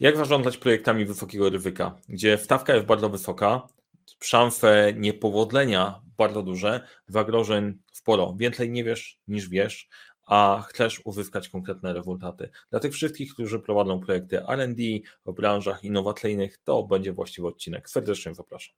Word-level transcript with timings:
Jak 0.00 0.16
zarządzać 0.16 0.56
projektami 0.56 1.04
wysokiego 1.04 1.50
ryzyka, 1.50 2.00
gdzie 2.08 2.38
stawka 2.38 2.74
jest 2.74 2.86
bardzo 2.86 3.08
wysoka, 3.08 3.68
szanse 4.20 4.92
niepowodzenia 4.96 6.02
bardzo 6.18 6.42
duże, 6.42 6.86
zagrożeń 7.08 7.78
sporo. 7.92 8.34
Więcej 8.36 8.70
nie 8.70 8.84
wiesz 8.84 9.18
niż 9.28 9.48
wiesz, 9.48 9.88
a 10.26 10.64
chcesz 10.68 11.00
uzyskać 11.04 11.48
konkretne 11.48 11.92
rezultaty. 11.92 12.50
Dla 12.70 12.80
tych 12.80 12.92
wszystkich, 12.92 13.34
którzy 13.34 13.60
prowadzą 13.60 14.00
projekty 14.00 14.38
RD 14.38 14.82
w 15.26 15.32
branżach 15.32 15.84
innowacyjnych, 15.84 16.58
to 16.64 16.82
będzie 16.82 17.12
właściwy 17.12 17.48
odcinek. 17.48 17.90
Serdecznie 17.90 18.34
zapraszam. 18.34 18.74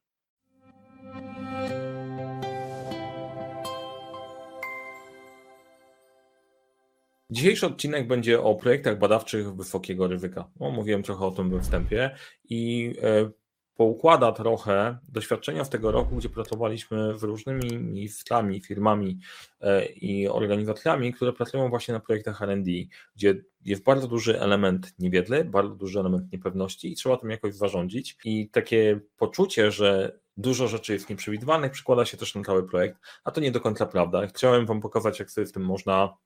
Dzisiejszy 7.30 7.66
odcinek 7.66 8.08
będzie 8.08 8.42
o 8.42 8.54
projektach 8.54 8.98
badawczych 8.98 9.54
wysokiego 9.54 10.08
ryzyka. 10.08 10.50
No, 10.60 10.70
mówiłem 10.70 11.02
trochę 11.02 11.24
o 11.26 11.30
tym 11.30 11.50
we 11.50 11.60
wstępie 11.60 12.10
i 12.44 12.94
e, 13.02 13.30
poukłada 13.76 14.32
trochę 14.32 14.98
doświadczenia 15.08 15.64
z 15.64 15.70
tego 15.70 15.90
roku, 15.90 16.16
gdzie 16.16 16.28
pracowaliśmy 16.28 17.18
z 17.18 17.22
różnymi 17.22 17.78
miejscami, 17.78 18.60
firmami 18.60 19.18
e, 19.60 19.86
i 19.86 20.28
organizacjami, 20.28 21.12
które 21.12 21.32
pracują 21.32 21.68
właśnie 21.68 21.94
na 21.94 22.00
projektach 22.00 22.42
R&D, 22.42 22.70
gdzie 23.16 23.42
jest 23.64 23.82
bardzo 23.82 24.08
duży 24.08 24.40
element 24.40 24.94
niewiedzy, 24.98 25.44
bardzo 25.44 25.74
duży 25.74 26.00
element 26.00 26.32
niepewności 26.32 26.92
i 26.92 26.96
trzeba 26.96 27.16
tym 27.16 27.30
jakoś 27.30 27.54
zarządzić. 27.54 28.18
I 28.24 28.48
takie 28.48 29.00
poczucie, 29.16 29.70
że 29.70 30.18
dużo 30.36 30.68
rzeczy 30.68 30.92
jest 30.92 31.10
nieprzewidywalnych, 31.10 31.72
przekłada 31.72 32.04
się 32.04 32.16
też 32.16 32.34
na 32.34 32.42
cały 32.42 32.68
projekt, 32.68 32.96
a 33.24 33.30
to 33.30 33.40
nie 33.40 33.50
do 33.50 33.60
końca 33.60 33.86
prawda. 33.86 34.26
Chciałem 34.26 34.66
Wam 34.66 34.80
pokazać, 34.80 35.18
jak 35.18 35.30
sobie 35.30 35.46
z 35.46 35.52
tym 35.52 35.64
można 35.64 36.16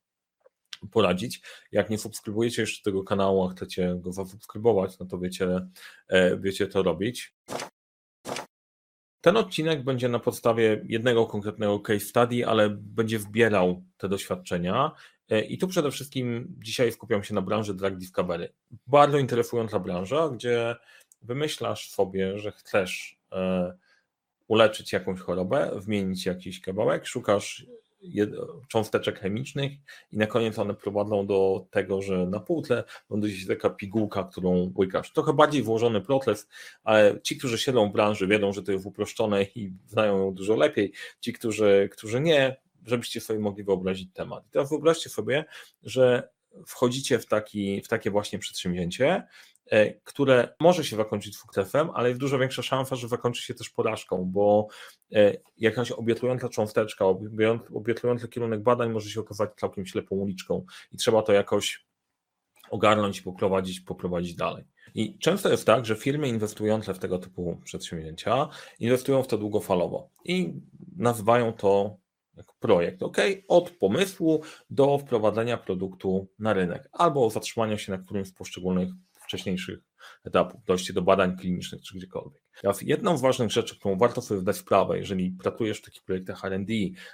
poradzić. 0.88 1.42
Jak 1.72 1.90
nie 1.90 1.98
subskrybujecie 1.98 2.62
jeszcze 2.62 2.82
tego 2.82 3.04
kanału, 3.04 3.44
a 3.44 3.48
chcecie 3.48 3.96
go 4.00 4.12
zasubskrybować, 4.12 4.98
no 4.98 5.06
to 5.06 5.18
wiecie, 5.18 5.68
e, 6.08 6.36
wiecie 6.36 6.66
to 6.66 6.82
robić. 6.82 7.34
Ten 9.20 9.36
odcinek 9.36 9.84
będzie 9.84 10.08
na 10.08 10.18
podstawie 10.18 10.84
jednego 10.88 11.26
konkretnego 11.26 11.80
case 11.80 12.00
study, 12.00 12.46
ale 12.46 12.70
będzie 12.70 13.18
wbierał 13.18 13.84
te 13.96 14.08
doświadczenia. 14.08 14.92
E, 15.28 15.40
I 15.40 15.58
tu 15.58 15.68
przede 15.68 15.90
wszystkim 15.90 16.54
dzisiaj 16.64 16.92
skupiam 16.92 17.24
się 17.24 17.34
na 17.34 17.42
branży 17.42 17.74
drug 17.74 17.94
discovery. 17.94 18.52
Bardzo 18.86 19.18
interesująca 19.18 19.78
branża, 19.78 20.28
gdzie 20.28 20.76
wymyślasz 21.22 21.90
sobie, 21.90 22.38
że 22.38 22.52
chcesz 22.52 23.18
e, 23.32 23.74
uleczyć 24.48 24.92
jakąś 24.92 25.20
chorobę, 25.20 25.70
zmienić 25.78 26.26
jakiś 26.26 26.60
kawałek, 26.60 27.06
szukasz 27.06 27.66
cząsteczek 28.68 29.20
chemicznych 29.20 29.72
i 30.12 30.16
na 30.16 30.26
koniec 30.26 30.58
one 30.58 30.74
prowadzą 30.74 31.26
do 31.26 31.66
tego, 31.70 32.02
że 32.02 32.26
na 32.26 32.40
półtle 32.40 32.84
ląduje 33.10 33.36
się 33.36 33.46
taka 33.46 33.70
pigułka, 33.70 34.24
którą 34.24 34.72
łykasz. 34.78 35.12
Trochę 35.12 35.32
bardziej 35.32 35.62
włożony 35.62 36.00
proces, 36.00 36.48
ale 36.84 37.20
ci, 37.22 37.36
którzy 37.36 37.58
siedzą 37.58 37.90
w 37.90 37.92
branży 37.92 38.26
wiedzą, 38.26 38.52
że 38.52 38.62
to 38.62 38.72
jest 38.72 38.86
uproszczone 38.86 39.42
i 39.42 39.72
znają 39.86 40.18
ją 40.18 40.34
dużo 40.34 40.56
lepiej. 40.56 40.92
Ci, 41.20 41.32
którzy, 41.32 41.88
którzy 41.92 42.20
nie, 42.20 42.56
żebyście 42.86 43.20
sobie 43.20 43.38
mogli 43.38 43.64
wyobrazić 43.64 44.12
temat. 44.12 44.46
I 44.46 44.50
teraz 44.50 44.70
wyobraźcie 44.70 45.10
sobie, 45.10 45.44
że 45.82 46.28
wchodzicie 46.66 47.18
w, 47.18 47.26
taki, 47.26 47.82
w 47.82 47.88
takie 47.88 48.10
właśnie 48.10 48.38
przedsięwzięcie, 48.38 49.26
które 50.04 50.54
może 50.60 50.84
się 50.84 50.96
zakończyć 50.96 51.36
sukcesem, 51.36 51.90
ale 51.94 52.08
jest 52.08 52.20
dużo 52.20 52.38
większa 52.38 52.62
szansa, 52.62 52.96
że 52.96 53.08
zakończy 53.08 53.42
się 53.42 53.54
też 53.54 53.70
porażką, 53.70 54.24
bo 54.24 54.66
e, 55.12 55.36
jakaś 55.56 55.92
obiecująca 55.92 56.48
cząsteczka, 56.48 57.04
obiecujący 57.74 58.28
kierunek 58.28 58.62
badań 58.62 58.90
może 58.90 59.10
się 59.10 59.20
okazać 59.20 59.50
całkiem 59.56 59.86
ślepą 59.86 60.16
uliczką 60.16 60.64
i 60.92 60.96
trzeba 60.96 61.22
to 61.22 61.32
jakoś 61.32 61.86
ogarnąć 62.70 63.20
poprowadzić, 63.20 63.80
poprowadzić 63.80 64.34
dalej. 64.34 64.64
I 64.94 65.18
często 65.18 65.48
jest 65.48 65.66
tak, 65.66 65.86
że 65.86 65.96
firmy 65.96 66.28
inwestujące 66.28 66.94
w 66.94 66.98
tego 66.98 67.18
typu 67.18 67.60
przedsięwzięcia 67.64 68.48
inwestują 68.78 69.22
w 69.22 69.26
to 69.26 69.38
długofalowo 69.38 70.10
i 70.24 70.54
nazywają 70.96 71.52
to 71.52 71.96
projekt, 72.60 73.02
ok? 73.02 73.16
Od 73.48 73.70
pomysłu 73.70 74.42
do 74.70 74.98
wprowadzenia 74.98 75.56
produktu 75.56 76.28
na 76.38 76.52
rynek 76.52 76.88
albo 76.92 77.30
zatrzymania 77.30 77.78
się 77.78 77.92
na 77.92 77.98
którymś 77.98 78.28
z 78.28 78.32
poszczególnych 78.32 78.88
wcześniejszych 79.34 79.78
etapów, 80.24 80.64
dojście 80.64 80.92
do 80.92 81.02
badań 81.02 81.36
klinicznych 81.36 81.82
czy 81.82 81.96
gdziekolwiek. 81.96 82.42
Jedną 82.82 83.18
z 83.18 83.20
ważnych 83.20 83.50
rzeczy, 83.50 83.78
którą 83.78 83.96
warto 83.96 84.22
sobie 84.22 84.40
zdać 84.40 84.56
sprawę, 84.56 84.98
jeżeli 84.98 85.30
pracujesz 85.30 85.78
w 85.78 85.84
takich 85.84 86.02
projektach 86.02 86.44
R&D 86.44 86.72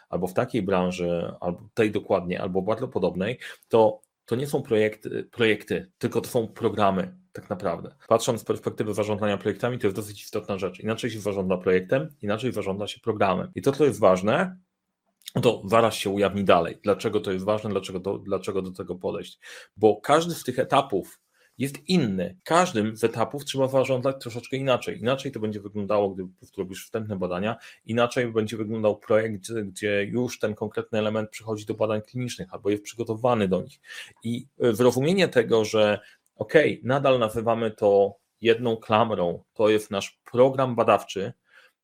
albo 0.08 0.26
w 0.26 0.34
takiej 0.34 0.62
branży, 0.62 1.32
albo 1.40 1.68
tej 1.74 1.90
dokładnie, 1.90 2.40
albo 2.40 2.62
bardzo 2.62 2.88
podobnej, 2.88 3.38
to 3.68 4.00
to 4.24 4.36
nie 4.36 4.46
są 4.46 4.62
projekty, 4.62 5.28
projekty, 5.30 5.90
tylko 5.98 6.20
to 6.20 6.28
są 6.28 6.48
programy, 6.48 7.16
tak 7.32 7.50
naprawdę. 7.50 7.94
Patrząc 8.08 8.40
z 8.40 8.44
perspektywy 8.44 8.94
zarządzania 8.94 9.38
projektami, 9.38 9.78
to 9.78 9.86
jest 9.86 9.96
dosyć 9.96 10.22
istotna 10.22 10.58
rzecz. 10.58 10.80
Inaczej 10.80 11.10
się 11.10 11.20
zarządza 11.20 11.56
projektem, 11.56 12.08
inaczej 12.22 12.52
zarządza 12.52 12.86
się 12.86 13.00
programem. 13.00 13.50
I 13.54 13.62
to, 13.62 13.72
co 13.72 13.84
jest 13.84 14.00
ważne, 14.00 14.56
to 15.42 15.62
zaraz 15.64 15.94
się 15.94 16.10
ujawni 16.10 16.44
dalej. 16.44 16.78
Dlaczego 16.82 17.20
to 17.20 17.32
jest 17.32 17.44
ważne, 17.44 17.70
dlaczego, 17.70 18.00
to, 18.00 18.18
dlaczego 18.18 18.62
do 18.62 18.70
tego 18.70 18.94
podejść? 18.94 19.38
Bo 19.76 20.00
każdy 20.00 20.34
z 20.34 20.44
tych 20.44 20.58
etapów 20.58 21.20
jest 21.60 21.88
inny. 21.88 22.36
Każdym 22.44 22.96
z 22.96 23.04
etapów 23.04 23.44
trzeba 23.44 23.68
zarządzać 23.68 24.16
troszeczkę 24.20 24.56
inaczej. 24.56 25.00
Inaczej 25.00 25.32
to 25.32 25.40
będzie 25.40 25.60
wyglądało, 25.60 26.10
gdy 26.10 26.24
robisz 26.58 26.84
wstępne 26.84 27.16
badania, 27.16 27.56
inaczej 27.84 28.32
będzie 28.32 28.56
wyglądał 28.56 28.98
projekt, 28.98 29.52
gdzie 29.52 30.04
już 30.04 30.38
ten 30.38 30.54
konkretny 30.54 30.98
element 30.98 31.30
przychodzi 31.30 31.66
do 31.66 31.74
badań 31.74 32.02
klinicznych 32.02 32.54
albo 32.54 32.70
jest 32.70 32.82
przygotowany 32.82 33.48
do 33.48 33.62
nich. 33.62 33.80
I 34.24 34.46
zrozumienie 34.58 35.28
tego, 35.28 35.64
że 35.64 36.00
ok, 36.36 36.52
nadal 36.82 37.18
nazywamy 37.18 37.70
to 37.70 38.16
jedną 38.40 38.76
klamrą, 38.76 39.42
to 39.54 39.68
jest 39.68 39.90
nasz 39.90 40.20
program 40.32 40.74
badawczy, 40.76 41.32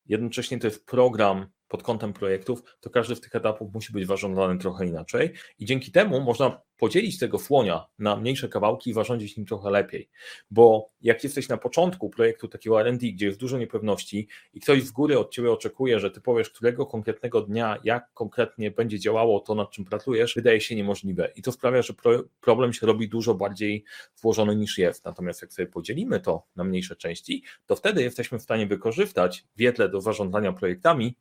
jednocześnie 0.06 0.58
to 0.58 0.66
jest 0.66 0.86
program 0.86 1.46
pod 1.68 1.82
kątem 1.82 2.12
projektów, 2.12 2.62
to 2.80 2.90
każdy 2.90 3.16
z 3.16 3.20
tych 3.20 3.34
etapów 3.34 3.74
musi 3.74 3.92
być 3.92 4.06
zarządzany 4.06 4.58
trochę 4.58 4.86
inaczej 4.86 5.32
i 5.58 5.64
dzięki 5.64 5.92
temu 5.92 6.20
można 6.20 6.60
podzielić 6.78 7.18
tego 7.18 7.38
słonia 7.38 7.86
na 7.98 8.16
mniejsze 8.16 8.48
kawałki 8.48 8.90
i 8.90 8.92
zarządzić 8.92 9.36
nim 9.36 9.46
trochę 9.46 9.70
lepiej. 9.70 10.10
Bo 10.50 10.90
jak 11.00 11.24
jesteś 11.24 11.48
na 11.48 11.56
początku 11.56 12.10
projektu 12.10 12.48
takiego 12.48 12.80
R&D, 12.80 13.06
gdzie 13.06 13.26
jest 13.26 13.38
dużo 13.38 13.58
niepewności 13.58 14.28
i 14.54 14.60
ktoś 14.60 14.82
z 14.82 14.90
góry 14.90 15.18
od 15.18 15.30
ciebie 15.30 15.52
oczekuje, 15.52 16.00
że 16.00 16.10
ty 16.10 16.20
powiesz, 16.20 16.50
którego 16.50 16.86
konkretnego 16.86 17.42
dnia, 17.42 17.78
jak 17.84 18.12
konkretnie 18.14 18.70
będzie 18.70 18.98
działało 18.98 19.40
to, 19.40 19.54
nad 19.54 19.70
czym 19.70 19.84
pracujesz, 19.84 20.34
wydaje 20.34 20.60
się 20.60 20.76
niemożliwe. 20.76 21.32
I 21.36 21.42
to 21.42 21.52
sprawia, 21.52 21.82
że 21.82 21.94
problem 22.40 22.72
się 22.72 22.86
robi 22.86 23.08
dużo 23.08 23.34
bardziej 23.34 23.84
włożony 24.22 24.56
niż 24.56 24.78
jest. 24.78 25.04
Natomiast 25.04 25.42
jak 25.42 25.52
sobie 25.52 25.68
podzielimy 25.68 26.20
to 26.20 26.46
na 26.56 26.64
mniejsze 26.64 26.96
części, 26.96 27.42
to 27.66 27.76
wtedy 27.76 28.02
jesteśmy 28.02 28.38
w 28.38 28.42
stanie 28.42 28.66
wykorzystać 28.66 29.44
wiedzę 29.56 29.88
do 29.88 30.00
zarządzania 30.00 30.52
projektami 30.52 31.16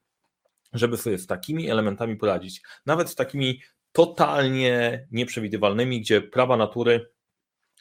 żeby 0.75 0.97
sobie 0.97 1.17
z 1.17 1.27
takimi 1.27 1.69
elementami 1.69 2.15
poradzić. 2.15 2.61
Nawet 2.85 3.09
z 3.09 3.15
takimi 3.15 3.61
totalnie 3.91 5.07
nieprzewidywalnymi, 5.11 6.01
gdzie 6.01 6.21
prawa 6.21 6.57
natury 6.57 7.09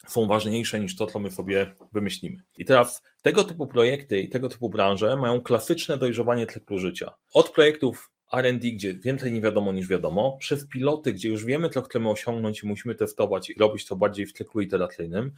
są 0.06 0.27
ważniejsze 0.27 0.81
niż 0.81 0.97
to, 0.97 1.06
co 1.06 1.19
my 1.19 1.31
sobie 1.31 1.75
wymyślimy. 1.93 2.43
I 2.59 2.65
teraz 2.65 3.03
tego 3.22 3.44
typu 3.44 3.66
projekty 3.66 4.21
i 4.21 4.28
tego 4.28 4.49
typu 4.49 4.71
branże 4.71 5.16
mają 5.16 5.41
klasyczne 5.41 5.99
dojrzewanie 5.99 6.47
cyklu 6.47 6.78
życia. 6.78 7.15
Od 7.34 7.50
projektów 7.50 8.10
R&D, 8.33 8.71
gdzie 8.71 8.94
więcej 8.94 9.33
nie 9.33 9.41
wiadomo 9.41 9.72
niż 9.72 9.88
wiadomo, 9.88 10.37
przez 10.41 10.69
piloty, 10.69 11.12
gdzie 11.12 11.28
już 11.28 11.44
wiemy, 11.44 11.71
co 11.71 11.83
chcemy 11.83 12.10
osiągnąć 12.10 12.62
i 12.62 12.66
musimy 12.66 12.94
testować 12.94 13.50
i 13.50 13.59
robić 13.59 13.87
to 13.87 13.97
bardziej 13.97 14.27
w 14.27 14.33
cyklu 14.33 14.60
iteracyjnym, 14.60 15.33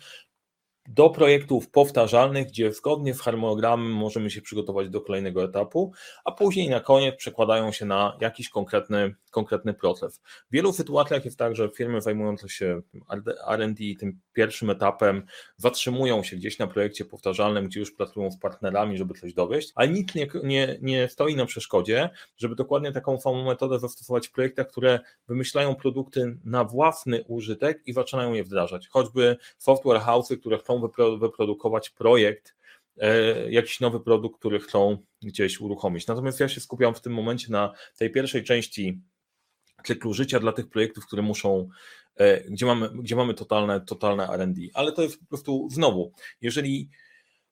do 0.89 1.11
projektów 1.11 1.71
powtarzalnych, 1.71 2.47
gdzie 2.47 2.73
zgodnie 2.73 3.15
z 3.15 3.21
harmonogramem 3.21 3.93
możemy 3.93 4.31
się 4.31 4.43
przygotować 4.43 4.91
do 4.91 5.01
kolejnego 5.01 5.45
etapu, 5.45 5.93
a 6.25 6.33
później 6.33 6.69
na 6.69 6.81
koniec 6.81 7.17
przekładają 7.17 7.73
się 7.73 7.85
na 7.85 8.17
jakiś 8.21 8.49
konkretny, 8.49 9.15
konkretny 9.31 9.75
proces. 9.75 10.21
W 10.51 10.53
wielu 10.53 10.73
sytuacjach 10.73 11.25
jest 11.25 11.39
tak, 11.39 11.57
że 11.57 11.69
firmy 11.69 12.01
zajmujące 12.01 12.49
się 12.49 12.83
RD 13.57 13.75
tym 14.01 14.21
pierwszym 14.33 14.71
etapem 14.71 15.27
zatrzymują 15.57 16.23
się 16.23 16.37
gdzieś 16.37 16.59
na 16.59 16.67
projekcie 16.67 17.05
powtarzalnym, 17.05 17.67
gdzie 17.67 17.81
już 17.81 17.93
pracują 17.93 18.31
z 18.31 18.39
partnerami, 18.39 18.99
żeby 18.99 19.15
coś 19.15 19.35
dowieść, 19.35 19.73
ale 19.75 19.89
nic 19.89 20.15
nie, 20.15 20.27
nie, 20.45 20.79
nie 20.83 21.09
stoi 21.09 21.37
na 21.37 21.47
przeszkodzie, 21.47 22.11
żeby 22.37 22.55
dokładnie 22.55 22.93
taką 22.93 23.21
samą 23.21 23.45
metodę 23.45 23.79
zastosować 23.79 24.29
w 24.29 24.33
projektach, 24.33 24.69
które 24.69 25.01
wymyślają 25.29 25.75
produkty 25.75 26.39
na 26.45 26.65
własny 26.65 27.25
użytek 27.25 27.83
i 27.87 27.93
zaczynają 27.93 28.33
je 28.33 28.45
wdrażać. 28.45 28.89
Choćby 28.89 29.37
software 29.59 30.01
house'y, 30.01 30.41
które 30.41 30.59
chcą 30.59 30.76
wyprodukować 31.19 31.91
projekt, 31.91 32.55
e, 32.97 33.51
jakiś 33.51 33.81
nowy 33.81 34.01
produkt, 34.01 34.39
który 34.39 34.61
chcą 34.61 34.99
gdzieś 35.23 35.61
uruchomić. 35.61 36.07
Natomiast 36.07 36.41
ja 36.41 36.49
się 36.49 36.61
skupiam 36.61 36.95
w 36.95 37.01
tym 37.01 37.13
momencie 37.13 37.53
na 37.53 37.73
tej 37.99 38.11
pierwszej 38.11 38.45
części 38.45 39.01
cyklu 39.85 40.15
życia 40.15 40.41
dla 40.41 40.53
tych 40.53 40.69
projektów, 40.69 41.07
które 41.07 41.23
muszą, 41.23 41.69
e, 42.17 42.51
gdzie 42.51 42.67
mamy, 42.67 42.89
gdzie 42.89 43.17
mamy 43.17 43.35
totalne, 43.35 43.81
totalne 43.81 44.27
RD. 44.37 44.61
Ale 44.75 44.93
to 44.93 45.03
jest 45.03 45.21
po 45.21 45.27
prostu 45.27 45.69
znowu, 45.71 46.13
jeżeli 46.41 46.91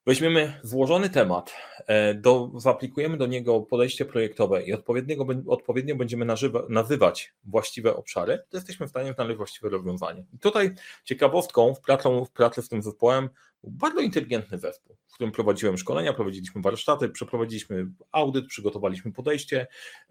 Weźmiemy 0.07 0.59
złożony 0.63 1.09
temat, 1.09 1.53
e, 1.87 2.13
do, 2.13 2.51
zaaplikujemy 2.55 3.17
do 3.17 3.25
niego 3.25 3.61
podejście 3.61 4.05
projektowe 4.05 4.63
i 4.63 4.73
odpowiedniego, 4.73 5.25
odpowiednio 5.47 5.95
będziemy 5.95 6.25
nażywa, 6.25 6.63
nazywać 6.69 7.33
właściwe 7.43 7.95
obszary, 7.95 8.43
to 8.49 8.57
jesteśmy 8.57 8.87
w 8.87 8.89
stanie 8.89 9.13
znaleźć 9.13 9.37
właściwe 9.37 9.69
rozwiązanie. 9.69 10.25
I 10.33 10.39
tutaj 10.39 10.71
ciekawostką 11.03 11.75
w 11.75 11.81
pracy, 11.81 12.09
w 12.25 12.31
pracy 12.31 12.61
z 12.61 12.69
tym 12.69 12.81
zespołem 12.81 13.29
był 13.63 13.71
bardzo 13.71 14.01
inteligentny 14.01 14.59
zespół, 14.59 14.95
w 15.07 15.13
którym 15.13 15.31
prowadziłem 15.31 15.77
szkolenia, 15.77 16.13
prowadziliśmy 16.13 16.61
warsztaty, 16.61 17.09
przeprowadziliśmy 17.09 17.87
audyt, 18.11 18.47
przygotowaliśmy 18.47 19.11
podejście, 19.11 19.67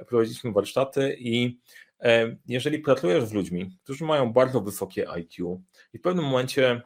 prowadziliśmy 0.07 0.53
warsztaty 0.53 1.17
i 1.19 1.59
e, 2.01 2.37
jeżeli 2.47 2.79
pracujesz 2.79 3.25
z 3.25 3.33
ludźmi, 3.33 3.79
którzy 3.85 4.05
mają 4.05 4.33
bardzo 4.33 4.61
wysokie 4.61 5.11
IQ 5.11 5.63
i 5.93 5.99
w 5.99 6.01
pewnym 6.01 6.25
momencie 6.25 6.83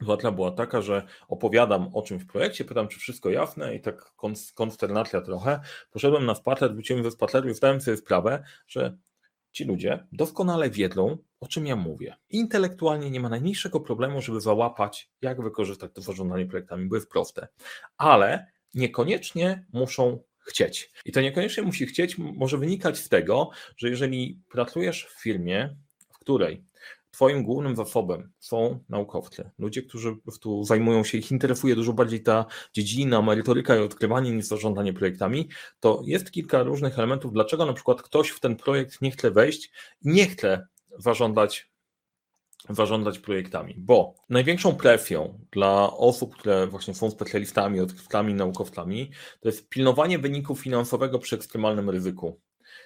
Sytuacja 0.00 0.30
była 0.30 0.50
taka, 0.50 0.82
że 0.82 1.02
opowiadam 1.28 1.90
o 1.94 2.02
czymś 2.02 2.22
w 2.22 2.26
projekcie, 2.26 2.64
pytam, 2.64 2.88
czy 2.88 3.00
wszystko 3.00 3.30
jasne 3.30 3.74
i 3.74 3.80
tak 3.80 4.12
konsternacja 4.54 5.20
trochę. 5.20 5.60
Poszedłem 5.90 6.26
na 6.26 6.34
spacer, 6.34 6.72
wróciłem 6.72 7.04
ze 7.04 7.10
spaceru 7.10 7.48
i 7.48 7.54
zdałem 7.54 7.80
sobie 7.80 7.96
sprawę, 7.96 8.42
że 8.66 8.96
ci 9.52 9.64
ludzie 9.64 10.06
doskonale 10.12 10.70
wiedzą, 10.70 11.18
o 11.40 11.46
czym 11.46 11.66
ja 11.66 11.76
mówię. 11.76 12.16
Intelektualnie 12.30 13.10
nie 13.10 13.20
ma 13.20 13.28
najmniejszego 13.28 13.80
problemu, 13.80 14.22
żeby 14.22 14.40
załapać, 14.40 15.10
jak 15.22 15.42
wykorzystać 15.42 15.90
to 15.94 16.00
zarządzanie 16.00 16.46
projektami, 16.46 16.88
bo 16.88 16.96
jest 16.96 17.10
proste. 17.10 17.48
Ale 17.96 18.46
niekoniecznie 18.74 19.66
muszą 19.72 20.22
chcieć. 20.38 20.90
I 21.04 21.12
to 21.12 21.20
niekoniecznie 21.20 21.62
musi 21.62 21.86
chcieć, 21.86 22.18
może 22.18 22.58
wynikać 22.58 22.98
z 22.98 23.08
tego, 23.08 23.50
że 23.76 23.88
jeżeli 23.88 24.42
pracujesz 24.50 25.06
w 25.06 25.22
firmie, 25.22 25.76
w 26.10 26.18
której 26.18 26.64
Twoim 27.18 27.42
głównym 27.42 27.76
zasobem 27.76 28.32
są 28.38 28.78
naukowcy, 28.88 29.50
ludzie, 29.58 29.82
którzy 29.82 30.16
po 30.16 30.22
prostu 30.22 30.64
zajmują 30.64 31.04
się, 31.04 31.18
ich 31.18 31.30
interesuje 31.30 31.74
dużo 31.74 31.92
bardziej 31.92 32.22
ta 32.22 32.46
dziedzina, 32.72 33.22
merytoryka 33.22 33.76
i 33.76 33.80
odkrywanie 33.80 34.30
niż 34.30 34.44
zarządzanie 34.44 34.92
projektami, 34.92 35.48
to 35.80 36.02
jest 36.04 36.30
kilka 36.30 36.62
różnych 36.62 36.98
elementów, 36.98 37.32
dlaczego 37.32 37.66
na 37.66 37.72
przykład 37.72 38.02
ktoś 38.02 38.30
w 38.30 38.40
ten 38.40 38.56
projekt 38.56 39.02
nie 39.02 39.10
chce 39.10 39.30
wejść 39.30 39.70
i 40.02 40.08
nie 40.08 40.26
chce 40.26 40.66
zarządzać 42.68 43.18
projektami, 43.18 43.74
bo 43.78 44.14
największą 44.28 44.76
presją 44.76 45.38
dla 45.52 45.96
osób, 45.96 46.36
które 46.36 46.66
właśnie 46.66 46.94
są 46.94 47.10
specjalistami, 47.10 47.80
odkrywcami, 47.80 48.34
naukowcami, 48.34 49.10
to 49.40 49.48
jest 49.48 49.68
pilnowanie 49.68 50.18
wyniku 50.18 50.56
finansowego 50.56 51.18
przy 51.18 51.36
ekstremalnym 51.36 51.90
ryzyku 51.90 52.40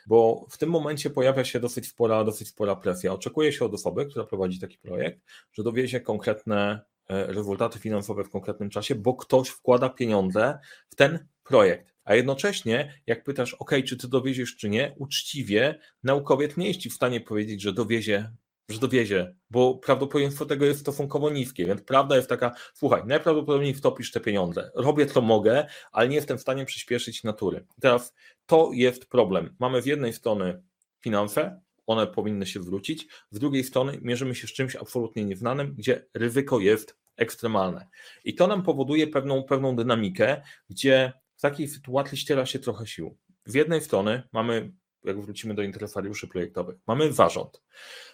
bo 0.06 0.46
w 0.50 0.58
tym 0.58 0.70
momencie 0.70 1.10
pojawia 1.10 1.44
się 1.44 1.60
dosyć 1.60 1.86
spora, 1.86 2.24
dosyć 2.24 2.48
spora 2.48 2.76
presja. 2.76 3.12
Oczekuje 3.12 3.52
się 3.52 3.64
od 3.64 3.74
osoby, 3.74 4.06
która 4.06 4.24
prowadzi 4.24 4.60
taki 4.60 4.78
projekt, 4.78 5.20
że 5.52 5.62
dowiezie 5.62 6.00
konkretne 6.00 6.80
e, 7.08 7.26
rezultaty 7.26 7.78
finansowe 7.78 8.24
w 8.24 8.30
konkretnym 8.30 8.70
czasie, 8.70 8.94
bo 8.94 9.14
ktoś 9.14 9.48
wkłada 9.48 9.88
pieniądze 9.88 10.58
w 10.88 10.94
ten 10.94 11.26
projekt. 11.44 11.92
A 12.04 12.14
jednocześnie, 12.14 13.02
jak 13.06 13.24
pytasz, 13.24 13.54
OK, 13.54 13.70
czy 13.86 13.96
ty 13.96 14.08
dowieziesz, 14.08 14.56
czy 14.56 14.68
nie, 14.68 14.94
uczciwie 14.98 15.78
naukowiec 16.02 16.56
nie 16.56 16.68
jest 16.68 16.80
w 16.80 16.92
stanie 16.92 17.20
powiedzieć, 17.20 17.62
że 17.62 17.72
dowiezie 17.72 18.32
że 18.68 18.78
dowiezie, 18.78 19.34
bo 19.50 19.74
prawdopodobieństwo 19.74 20.46
tego 20.46 20.66
jest 20.66 20.80
stosunkowo 20.80 21.30
niskie, 21.30 21.66
więc 21.66 21.82
prawda 21.82 22.16
jest 22.16 22.28
taka, 22.28 22.54
słuchaj, 22.74 23.02
najprawdopodobniej 23.06 23.74
wtopisz 23.74 24.10
te 24.10 24.20
pieniądze, 24.20 24.70
robię 24.74 25.06
co 25.06 25.20
mogę, 25.20 25.66
ale 25.92 26.08
nie 26.08 26.16
jestem 26.16 26.38
w 26.38 26.40
stanie 26.40 26.64
przyspieszyć 26.64 27.24
natury. 27.24 27.66
Teraz 27.80 28.14
to 28.46 28.70
jest 28.74 29.06
problem. 29.06 29.56
Mamy 29.58 29.82
z 29.82 29.86
jednej 29.86 30.12
strony 30.12 30.62
finanse, 31.00 31.60
one 31.86 32.06
powinny 32.06 32.46
się 32.46 32.62
zwrócić, 32.62 33.08
z 33.30 33.38
drugiej 33.38 33.64
strony 33.64 33.98
mierzymy 34.02 34.34
się 34.34 34.46
z 34.46 34.52
czymś 34.52 34.76
absolutnie 34.76 35.24
nieznanym, 35.24 35.74
gdzie 35.74 36.06
ryzyko 36.14 36.60
jest 36.60 36.96
ekstremalne. 37.16 37.86
I 38.24 38.34
to 38.34 38.46
nam 38.46 38.62
powoduje 38.62 39.06
pewną, 39.06 39.42
pewną 39.42 39.76
dynamikę, 39.76 40.42
gdzie 40.70 41.12
w 41.36 41.40
takiej 41.40 41.68
sytuacji 41.68 42.18
ściera 42.18 42.46
się 42.46 42.58
trochę 42.58 42.86
sił. 42.86 43.18
Z 43.44 43.54
jednej 43.54 43.80
strony 43.80 44.22
mamy 44.32 44.72
jak 45.04 45.20
wrócimy 45.20 45.54
do 45.54 45.62
interesariuszy 45.62 46.28
projektowych, 46.28 46.76
mamy 46.86 47.12
zarząd. 47.12 47.62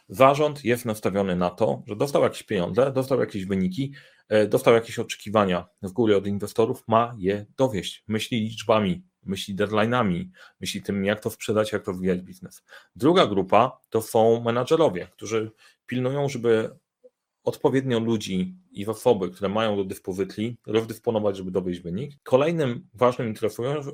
Zarząd 0.08 0.64
jest 0.64 0.84
nastawiony 0.84 1.36
na 1.36 1.50
to, 1.50 1.82
że 1.86 1.96
dostał 1.96 2.22
jakieś 2.22 2.42
pieniądze, 2.42 2.92
dostał 2.92 3.20
jakieś 3.20 3.44
wyniki, 3.44 3.92
e, 4.28 4.46
dostał 4.46 4.74
jakieś 4.74 4.98
oczekiwania 4.98 5.66
z 5.82 5.92
góry 5.92 6.16
od 6.16 6.26
inwestorów, 6.26 6.84
ma 6.88 7.14
je 7.18 7.46
dowieść. 7.56 8.04
Myśli 8.08 8.40
liczbami, 8.40 9.02
myśli 9.22 9.56
deadline'ami, 9.56 10.24
myśli 10.60 10.82
tym, 10.82 11.04
jak 11.04 11.20
to 11.20 11.30
sprzedać, 11.30 11.72
jak 11.72 11.86
rozwijać 11.86 12.20
biznes. 12.20 12.64
Druga 12.96 13.26
grupa 13.26 13.80
to 13.90 14.02
są 14.02 14.40
menadżerowie, 14.40 15.08
którzy 15.12 15.50
pilnują, 15.86 16.28
żeby 16.28 16.70
odpowiednio 17.44 18.00
ludzi 18.00 18.56
i 18.70 18.86
osoby, 18.86 19.30
które 19.30 19.48
mają 19.48 19.76
do 19.76 19.84
dyspozycji, 19.84 20.56
rozdysponować, 20.66 21.36
żeby 21.36 21.50
dowieść 21.50 21.80
wynik. 21.80 22.12
Kolejnym 22.22 22.88
ważnym 22.94 23.34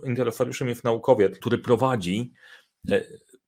interesariuszem 0.05 0.69
jest 0.69 0.85
naukowiec, 0.85 1.39
który 1.39 1.59
prowadzi 1.59 2.33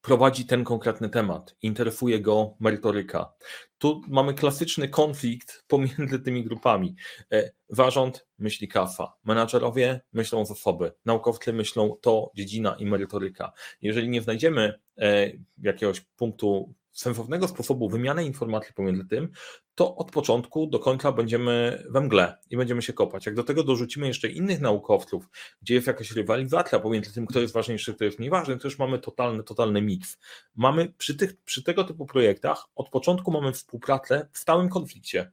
prowadzi 0.07 0.47
ten 0.47 0.65
konkretny 0.65 1.09
temat, 1.09 1.57
interesuje 1.63 2.21
go 2.21 2.57
merytoryka. 2.61 3.33
Tu 3.79 4.01
mamy 4.09 4.35
klasyczny 4.35 4.89
konflikt 4.89 5.65
pomiędzy 5.69 6.19
tymi 6.25 6.45
grupami. 6.45 6.97
E, 7.33 7.51
zarząd 7.69 8.27
myśli 8.39 8.69
kafa, 8.69 9.17
menadżerowie 9.25 10.01
myślą 10.13 10.45
zasoby, 10.45 10.93
naukowcy 11.05 11.53
myślą 11.53 11.97
to 12.01 12.31
dziedzina 12.35 12.77
i 12.79 12.87
merytoryka. 12.87 13.53
Jeżeli 13.83 14.09
nie 14.09 14.23
znajdziemy 14.23 14.81
e, 14.99 15.31
jakiegoś 15.63 16.01
punktu 16.01 16.75
sensownego 16.97 17.49
sposobu 17.49 17.89
wymiany 17.89 18.25
informacji 18.25 18.75
pomiędzy 18.75 19.05
tym, 19.05 19.29
to 19.75 19.97
od 19.97 20.11
początku 20.11 20.67
do 20.67 20.79
końca 20.79 21.13
będziemy 21.13 21.85
we 21.91 22.01
mgle 22.01 22.39
i 22.51 22.57
będziemy 22.57 22.83
się 22.83 22.93
kopać. 22.93 23.27
Jak 23.27 23.35
do 23.35 23.45
tego 23.45 23.65
dorzucimy 23.65 24.07
jeszcze 24.07 24.29
innych 24.29 24.61
naukowców, 24.61 25.29
gdzie 25.63 25.75
jest 25.75 25.87
jakaś 25.87 26.11
rywalizacja 26.11 26.81
pomiędzy 26.81 27.13
tym, 27.15 27.27
kto 27.27 27.41
jest 27.41 27.55
ważniejszy, 27.55 27.95
kto 27.95 28.05
jest 28.05 28.19
mniej 28.19 28.31
ważny, 28.31 28.59
to 28.59 28.69
już 28.69 28.79
mamy 28.79 28.99
totalny, 28.99 29.43
totalny 29.43 29.83
miks. 29.83 30.19
Mamy 30.55 30.93
przy, 30.99 31.15
tych, 31.15 31.37
przy 31.45 31.63
tego 31.63 31.85
typu 31.85 32.07
projektach 32.07 32.67
od 32.75 32.89
początku 32.89 33.31
mamy 33.31 33.53
współpracę 33.53 34.29
w 34.33 34.39
stałym 34.39 34.69
konflikcie. 34.69 35.33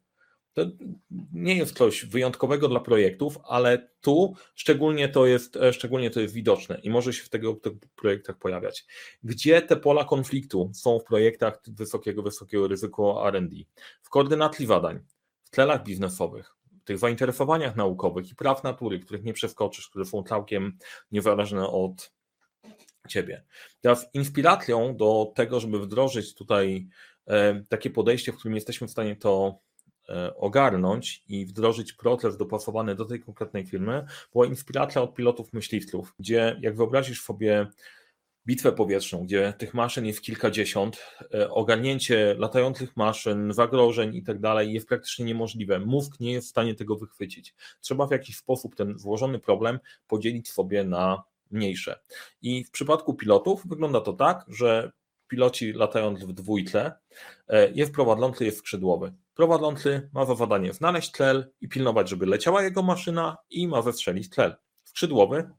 To 0.54 0.66
nie 1.34 1.56
jest 1.56 1.78
coś 1.78 2.06
wyjątkowego 2.06 2.68
dla 2.68 2.80
projektów, 2.80 3.38
ale 3.44 3.90
tu 4.02 4.36
szczególnie 4.56 5.10
to 5.10 5.26
jest, 5.26 5.56
e, 5.56 5.74
szczególnie 5.74 6.10
to 6.10 6.20
jest 6.20 6.34
widoczne 6.34 6.80
i 6.84 6.90
może 6.90 7.14
się 7.14 7.24
w 7.24 7.30
tego, 7.30 7.54
tych 7.54 7.74
projektach 7.96 8.38
pojawiać. 8.38 8.86
Gdzie 9.24 9.62
te 9.62 9.76
pola 9.76 10.06
konfliktu 10.06 10.72
są 10.74 11.00
w 11.00 11.04
projektach 11.04 11.60
wysokiego, 11.68 12.24
wysokiego 12.24 12.68
ryzyka 12.68 13.04
RD? 13.32 13.56
W 14.02 14.10
koordynacji 14.10 14.66
zadań, 14.66 15.00
w 15.44 15.50
celach 15.50 15.84
biznesowych, 15.84 16.56
tych 16.84 16.98
zainteresowaniach 16.98 17.76
naukowych 17.76 18.32
i 18.32 18.36
praw 18.36 18.64
natury, 18.64 19.00
których 19.00 19.24
nie 19.24 19.34
przeskoczysz, 19.34 19.90
które 19.90 20.06
są 20.06 20.24
całkiem 20.24 20.78
niezależne 21.12 21.68
od 21.68 22.14
ciebie. 23.10 23.44
Teraz 23.82 24.06
inspiracją 24.14 24.96
do 24.96 25.32
tego, 25.36 25.60
żeby 25.60 25.80
wdrożyć 25.80 26.36
tutaj 26.36 26.88
e, 27.28 27.64
takie 27.70 27.90
podejście, 27.90 28.32
w 28.32 28.38
którym 28.38 28.56
jesteśmy 28.56 28.88
w 28.88 28.92
stanie 28.92 29.16
to 29.16 29.60
ogarnąć 30.36 31.24
i 31.28 31.46
wdrożyć 31.46 31.94
proces 31.94 32.38
dopasowany 32.38 32.96
do 32.96 33.06
tej 33.06 33.20
konkretnej 33.20 33.66
firmy, 33.66 34.06
była 34.34 34.46
inspiracja 34.46 35.02
od 35.02 35.16
pilotów 35.16 35.54
myśliwców, 35.54 36.14
gdzie 36.20 36.60
jak 36.62 36.76
wyobrazisz 36.76 37.22
sobie 37.22 37.68
bitwę 38.48 38.72
powietrzną, 38.72 39.24
gdzie 39.24 39.54
tych 39.58 39.74
maszyn 39.74 40.06
jest 40.06 40.22
kilkadziesiąt, 40.22 41.00
e, 41.34 41.50
ogarnięcie 41.50 42.36
latających 42.38 42.98
maszyn, 42.98 43.54
zagrożeń 43.54 44.16
i 44.16 44.24
tak 44.24 44.40
dalej 44.40 44.74
jest 44.74 44.88
praktycznie 44.88 45.26
niemożliwe. 45.26 45.80
Mózg 45.80 46.20
nie 46.20 46.32
jest 46.32 46.48
w 46.48 46.50
stanie 46.50 46.76
tego 46.76 46.96
wychwycić. 46.96 47.56
Trzeba 47.82 48.08
w 48.08 48.12
jakiś 48.12 48.38
sposób 48.38 48.76
ten 48.76 48.98
złożony 48.98 49.40
problem 49.40 49.80
podzielić 50.08 50.52
sobie 50.52 50.84
na 50.84 51.24
mniejsze. 51.52 52.00
I 52.42 52.64
w 52.64 52.72
przypadku 52.72 53.14
pilotów 53.14 53.68
wygląda 53.68 54.02
to 54.02 54.14
tak, 54.14 54.46
że 54.48 54.92
piloci 55.28 55.74
latając 55.74 56.24
w 56.24 56.34
dwójce 56.34 56.92
e, 57.48 57.72
jest 57.72 57.94
prowadzący, 57.94 58.46
jest 58.46 58.58
skrzydłowy. 58.58 59.14
Prowadzący 59.36 60.10
ma 60.14 60.26
za 60.26 60.36
zadanie 60.36 60.74
znaleźć 60.74 61.12
cel 61.12 61.52
i 61.62 61.70
pilnować, 61.70 62.10
żeby 62.10 62.26
leciała 62.26 62.64
jego 62.64 62.84
maszyna 62.84 63.38
i 63.50 63.68
ma 63.68 63.82
zestrzelić 63.82 64.30
cel. 64.30 64.56
Skrzydłowy 64.84 65.50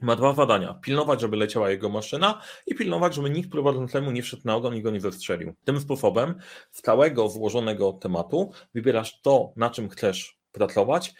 ma 0.00 0.16
dwa 0.16 0.34
zadania. 0.34 0.74
Pilnować, 0.74 1.20
żeby 1.20 1.36
leciała 1.36 1.70
jego 1.70 1.88
maszyna 1.88 2.42
i 2.66 2.74
pilnować, 2.74 3.14
żeby 3.14 3.30
nikt 3.30 3.50
prowadzącemu 3.50 4.10
nie 4.10 4.22
wszedł 4.22 4.42
na 4.44 4.56
ogon 4.56 4.76
i 4.76 4.82
go 4.82 4.90
nie 4.90 5.00
zestrzelił. 5.00 5.54
Tym 5.64 5.80
sposobem 5.80 6.34
z 6.70 6.82
całego 6.82 7.28
złożonego 7.28 7.92
tematu 7.92 8.52
wybierasz 8.74 9.20
to, 9.20 9.52
na 9.56 9.70
czym 9.70 9.88
chcesz 9.88 10.38
pracować 10.52 11.14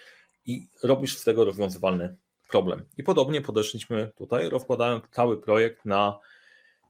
i 0.47 0.69
robisz 0.83 1.19
z 1.19 1.25
tego 1.25 1.45
rozwiązywalny 1.45 2.17
problem. 2.49 2.85
I 2.99 3.03
podobnie 3.03 3.41
podeszliśmy 3.41 4.11
tutaj, 4.17 4.49
rozkładając 4.49 5.05
cały 5.11 5.41
projekt 5.41 5.85
na 5.85 6.19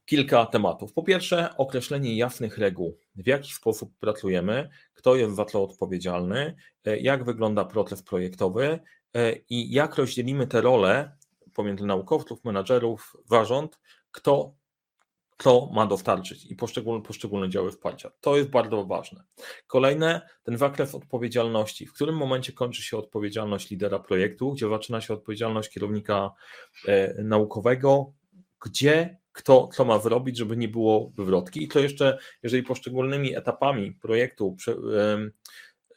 kilka 0.06 0.46
tematów. 0.46 0.92
Po 0.92 1.02
pierwsze, 1.02 1.56
określenie 1.56 2.16
jasnych 2.16 2.58
reguł, 2.58 2.98
w 3.16 3.26
jaki 3.26 3.52
sposób 3.52 3.92
pracujemy, 3.98 4.68
kto 4.94 5.16
jest 5.16 5.36
za 5.36 5.44
co 5.44 5.62
odpowiedzialny, 5.62 6.56
e, 6.84 6.98
jak 6.98 7.24
wygląda 7.24 7.64
proces 7.64 8.02
projektowy 8.02 8.78
e, 9.14 9.36
i 9.36 9.72
jak 9.72 9.96
rozdzielimy 9.96 10.46
te 10.46 10.60
role 10.60 11.16
pomiędzy 11.54 11.86
naukowców, 11.86 12.44
menadżerów, 12.44 13.16
zarząd, 13.24 13.80
kto 14.10 14.54
kto 15.36 15.70
ma 15.72 15.86
dostarczyć 15.86 16.44
i 16.44 16.56
poszczególne, 16.56 17.02
poszczególne 17.02 17.48
działy 17.48 17.70
wsparcia. 17.70 18.10
To 18.20 18.36
jest 18.36 18.50
bardzo 18.50 18.84
ważne. 18.84 19.24
Kolejne, 19.66 20.28
ten 20.42 20.58
zakres 20.58 20.94
odpowiedzialności. 20.94 21.86
W 21.86 21.92
którym 21.92 22.16
momencie 22.16 22.52
kończy 22.52 22.82
się 22.82 22.96
odpowiedzialność 22.96 23.70
lidera 23.70 23.98
projektu, 23.98 24.52
gdzie 24.52 24.68
zaczyna 24.68 25.00
się 25.00 25.14
odpowiedzialność 25.14 25.70
kierownika 25.70 26.30
e, 26.88 27.22
naukowego, 27.22 28.12
gdzie 28.64 29.18
kto, 29.36 29.68
kto 29.68 29.84
ma 29.84 29.98
wyrobić, 29.98 30.38
żeby 30.38 30.56
nie 30.56 30.68
było 30.68 31.12
wywrotki. 31.16 31.64
I 31.64 31.68
to 31.68 31.80
jeszcze, 31.80 32.18
jeżeli 32.42 32.62
poszczególnymi 32.62 33.36
etapami 33.36 33.92
projektu 33.92 34.56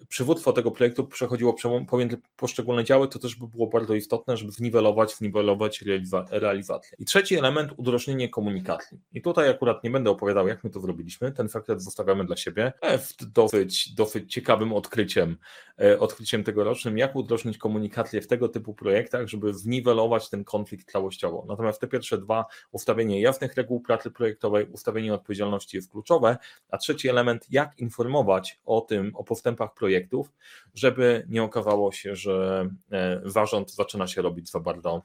przywództwo 0.08 0.54
tego 0.54 0.72
projektu 0.72 1.08
przechodziło 1.08 1.56
pomiędzy 1.88 2.18
poszczególne 2.36 2.84
działy, 2.84 3.08
to 3.08 3.20
też 3.20 3.36
by 3.36 3.48
było 3.48 3.68
bardzo 3.68 3.96
istotne, 3.96 4.38
żeby 4.38 4.52
zniwelować, 4.52 5.16
zniwelować 5.16 5.84
realizację. 6.32 6.98
I 7.00 7.06
trzeci 7.06 7.36
element, 7.36 7.72
udrożnienie 7.78 8.30
komunikacji. 8.30 9.00
I 9.14 9.22
tutaj 9.22 9.50
akurat 9.50 9.84
nie 9.84 9.90
będę 9.90 10.10
opowiadał, 10.10 10.48
jak 10.48 10.64
my 10.64 10.70
to 10.70 10.80
zrobiliśmy, 10.80 11.32
ten 11.32 11.50
fakt 11.50 11.68
zostawiamy 11.78 12.26
dla 12.26 12.38
siebie. 12.38 12.74
E, 12.82 13.00
dosyć, 13.22 13.94
dosyć 13.94 14.34
ciekawym 14.34 14.74
odkryciem, 14.74 15.38
e, 15.82 16.00
odkryciem 16.00 16.44
tegorocznym, 16.44 16.98
jak 16.98 17.16
udrożnić 17.16 17.58
komunikację 17.58 18.22
w 18.22 18.28
tego 18.28 18.50
typu 18.50 18.74
projektach, 18.74 19.28
żeby 19.28 19.54
zniwelować 19.54 20.30
ten 20.30 20.44
konflikt 20.44 20.92
całościowo. 20.92 21.46
Natomiast 21.48 21.82
te 21.82 21.88
pierwsze 21.88 22.18
dwa, 22.18 22.46
ustawienie 22.72 23.22
jasnych 23.22 23.56
reguł 23.56 23.82
pracy 23.82 24.12
projektowej, 24.12 24.66
ustawienie 24.66 25.14
odpowiedzialności 25.14 25.78
jest 25.78 25.92
kluczowe, 25.92 26.38
a 26.70 26.78
trzeci 26.78 27.10
element, 27.10 27.46
jak 27.50 27.80
informować 27.80 28.60
o 28.66 28.82
tym, 28.82 29.16
o 29.16 29.24
postępach 29.24 29.74
projektu, 29.74 29.89
projektów, 29.90 30.32
żeby 30.74 31.26
nie 31.30 31.44
okazało 31.44 31.92
się, 31.92 32.16
że 32.16 32.70
e, 32.92 33.22
zarząd 33.26 33.72
zaczyna 33.72 34.08
się 34.08 34.22
robić 34.22 34.52
za 34.52 34.60
bardzo, 34.60 35.02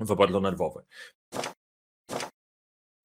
za 0.00 0.14
bardzo 0.14 0.40
nerwowy. 0.40 0.82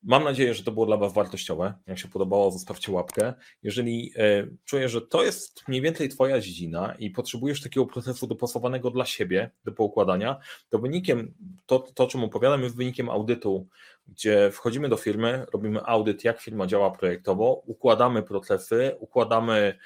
Mam 0.04 0.24
nadzieję, 0.24 0.54
że 0.54 0.64
to 0.64 0.72
było 0.72 0.86
dla 0.86 0.98
Was 0.98 1.14
wartościowe. 1.14 1.74
Jak 1.88 2.00
się 2.00 2.08
podobało, 2.08 2.52
zostawcie 2.52 2.92
łapkę. 2.92 3.34
Jeżeli 3.64 4.14
e, 4.16 4.48
czuję, 4.66 4.90
że 4.90 5.02
to 5.02 5.24
jest 5.24 5.68
mniej 5.68 5.82
więcej 5.82 6.10
Twoja 6.10 6.40
dziedzina 6.40 6.96
i 7.00 7.10
potrzebujesz 7.10 7.62
takiego 7.62 7.86
procesu 7.86 8.28
dopasowanego 8.28 8.92
dla 8.92 9.06
siebie, 9.06 9.52
do 9.66 9.72
poukładania, 9.72 10.40
to 10.70 10.80
wynikiem, 10.80 11.34
to, 11.66 11.80
to 11.80 12.08
czym 12.08 12.24
opowiadam, 12.24 12.64
jest 12.64 12.76
wynikiem 12.76 13.10
audytu, 13.10 13.68
gdzie 14.08 14.52
wchodzimy 14.52 14.90
do 14.90 14.98
firmy, 14.98 15.46
robimy 15.54 15.86
audyt, 15.86 16.24
jak 16.24 16.42
firma 16.42 16.68
działa 16.68 16.92
projektowo, 16.92 17.62
układamy 17.66 18.24
procesy, 18.24 18.96
układamy 19.00 19.78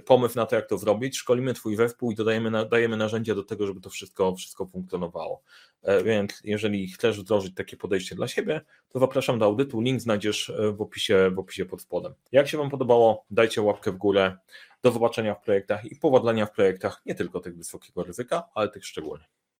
pomysł 0.00 0.36
na 0.36 0.46
to, 0.46 0.56
jak 0.56 0.68
to 0.68 0.78
zrobić, 0.78 1.16
szkolimy 1.16 1.54
Twój 1.54 1.76
zespół 1.76 2.10
i 2.10 2.14
dodajemy, 2.14 2.66
dajemy 2.68 2.96
narzędzia 2.96 3.34
do 3.34 3.44
tego, 3.44 3.66
żeby 3.66 3.80
to 3.80 3.90
wszystko, 3.90 4.36
wszystko 4.36 4.66
funkcjonowało. 4.66 5.42
E, 5.82 6.04
więc 6.04 6.40
jeżeli 6.44 6.88
chcesz 6.88 7.20
wdrożyć 7.20 7.54
takie 7.54 7.76
podejście 7.76 8.14
dla 8.14 8.28
siebie, 8.28 8.60
to 8.88 8.98
zapraszam 8.98 9.38
do 9.38 9.44
audytu. 9.44 9.80
Link 9.80 10.00
znajdziesz 10.00 10.50
e, 10.50 10.72
w 10.72 10.82
opisie, 10.82 11.30
w 11.34 11.38
opisie 11.38 11.64
pod 11.64 11.82
spodem. 11.82 12.14
Jak 12.32 12.48
się 12.48 12.58
Wam 12.58 12.70
podobało, 12.70 13.24
dajcie 13.30 13.62
łapkę 13.62 13.92
w 13.92 13.96
górę. 13.96 14.36
Do 14.82 14.92
zobaczenia 14.92 15.34
w 15.34 15.40
projektach 15.40 15.84
i 15.84 15.96
powodzenia 15.96 16.46
w 16.46 16.52
projektach, 16.52 17.02
nie 17.06 17.14
tylko 17.14 17.40
tych 17.40 17.56
wysokiego 17.56 18.02
ryzyka, 18.02 18.48
ale 18.54 18.68
tych 18.68 18.86
szczególnych. 18.86 19.33